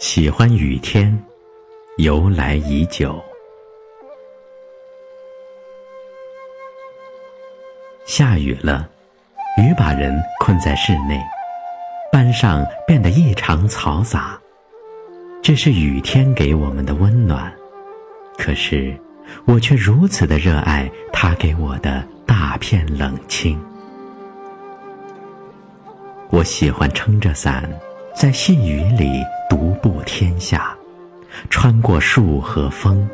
[0.00, 1.14] 喜欢雨天，
[1.98, 3.22] 由来已久。
[8.06, 8.88] 下雨了，
[9.58, 11.20] 雨把人困在室内，
[12.10, 14.40] 班上变得异常嘈杂。
[15.42, 17.52] 这是雨天给我们的温暖，
[18.38, 18.98] 可是
[19.44, 23.62] 我却如此的热爱它给我的大片冷清。
[26.30, 27.70] 我喜欢撑着伞。
[28.14, 30.76] 在细雨里独步天下，
[31.48, 33.08] 穿过树和风，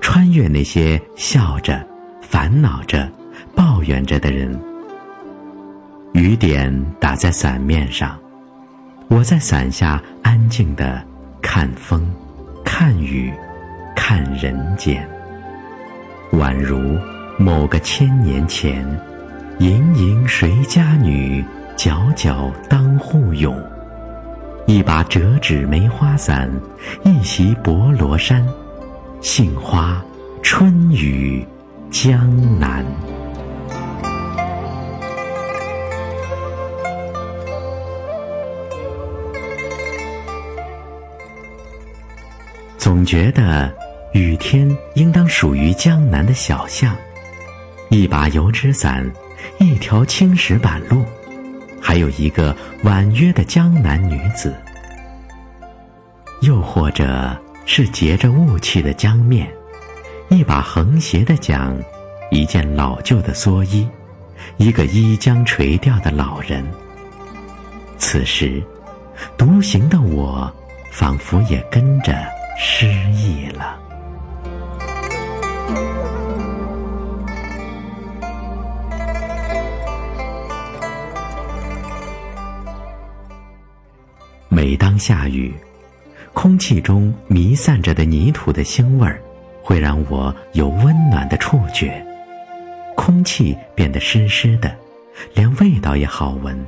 [0.00, 1.84] 穿越那些笑着、
[2.22, 3.10] 烦恼着、
[3.54, 4.58] 抱怨着的人。
[6.14, 8.18] 雨点打在伞面上，
[9.08, 11.02] 我在伞下安静的
[11.42, 12.10] 看风、
[12.64, 13.32] 看雨、
[13.94, 15.06] 看人间，
[16.32, 16.98] 宛如
[17.36, 18.82] 某个千年前，
[19.58, 21.44] 盈盈谁家女，
[21.76, 23.54] 皎皎当户勇。
[24.68, 26.46] 一把折纸梅花伞，
[27.02, 28.46] 一袭薄罗衫，
[29.22, 30.04] 杏花
[30.42, 31.42] 春雨
[31.90, 32.84] 江南。
[42.76, 43.72] 总觉得
[44.12, 46.94] 雨天应当属于江南的小巷，
[47.88, 49.10] 一把油纸伞，
[49.56, 51.06] 一条青石板路。
[51.88, 54.54] 还有一个婉约的江南女子，
[56.42, 57.34] 又或者
[57.64, 59.50] 是结着雾气的江面，
[60.28, 61.74] 一把横斜的桨，
[62.30, 63.88] 一件老旧的蓑衣，
[64.58, 66.62] 一个衣将垂钓的老人。
[67.96, 68.62] 此时，
[69.38, 70.52] 独行的我，
[70.92, 72.14] 仿佛也跟着
[72.58, 73.78] 失忆了。
[84.58, 85.54] 每当下雨，
[86.34, 89.22] 空气中弥散着的泥土的腥味儿，
[89.62, 92.04] 会让我有温暖的触觉。
[92.96, 94.76] 空气变得湿湿的，
[95.32, 96.66] 连味道也好闻。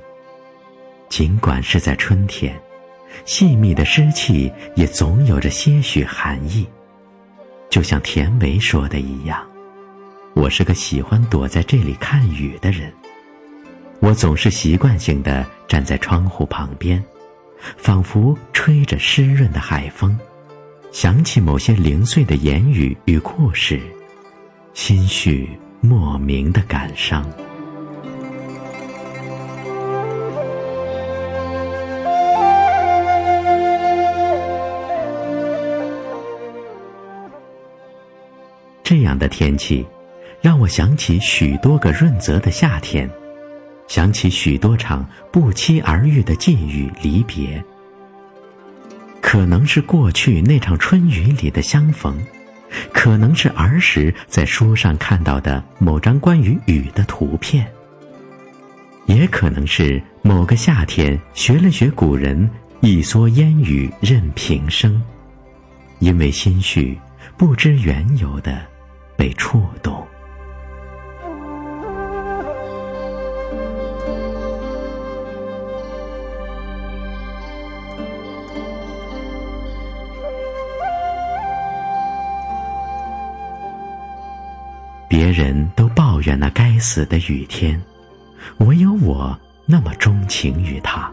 [1.09, 2.55] 尽管是在春天，
[3.25, 6.65] 细密的湿气也总有着些许寒意。
[7.71, 9.45] 就像田维说的一样，
[10.35, 12.93] 我是个喜欢躲在这里看雨的人。
[13.99, 17.05] 我总是习惯性的站在窗户旁边。
[17.77, 20.19] 仿佛吹着湿润的海风，
[20.93, 23.81] 想起某些零碎的言语与故事，
[24.75, 25.49] 心绪
[25.81, 27.25] 莫名的感伤。
[38.83, 39.87] 这样的天气，
[40.41, 43.09] 让我想起许多个润泽的夏天。
[43.91, 47.61] 想起许多场不期而遇的际遇离别，
[49.21, 52.17] 可能是过去那场春雨里的相逢，
[52.93, 57.67] 可能是儿时在书上看到的某张关于雨的图片，
[59.07, 65.03] 也可能是某个夏天学了学古人“一蓑烟雨任平生”，
[65.99, 66.97] 因为心绪
[67.37, 68.65] 不知缘由的
[69.17, 70.07] 被触动。
[85.11, 87.83] 别人都抱怨那该死的雨天，
[88.59, 89.37] 唯有我
[89.67, 91.11] 那么钟情于它。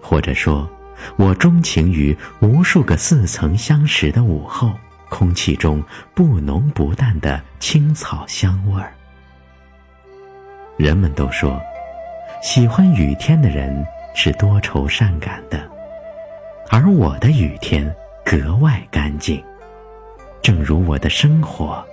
[0.00, 0.70] 或者说，
[1.16, 4.70] 我钟情于无数个似曾相识的午后，
[5.08, 5.82] 空气中
[6.14, 8.94] 不浓不淡的青草香味儿。
[10.76, 11.60] 人们都说，
[12.40, 13.84] 喜欢雨天的人
[14.14, 15.68] 是多愁善感的，
[16.70, 17.92] 而我的雨天
[18.24, 19.42] 格外干净，
[20.40, 21.84] 正如我的生活。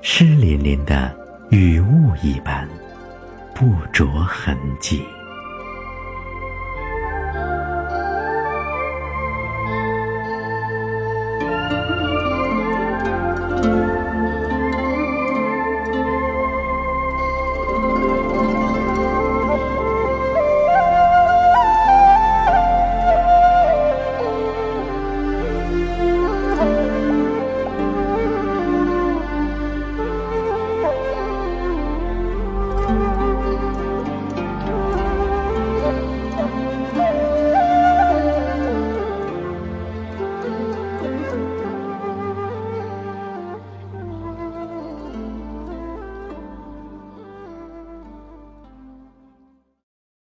[0.00, 1.14] 湿淋淋的
[1.50, 2.68] 雨雾一般，
[3.54, 5.02] 不着痕迹。